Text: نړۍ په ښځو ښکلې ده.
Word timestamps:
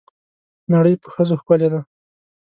نړۍ 0.73 0.93
په 1.01 1.07
ښځو 1.13 1.35
ښکلې 1.41 1.67
ده. 1.73 1.79